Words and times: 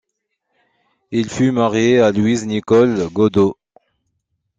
Il 1.11 1.29
fut 1.29 1.51
marié 1.51 1.99
à 1.99 2.11
Louise-Nicole 2.11 3.07
Godeau. 3.11 3.55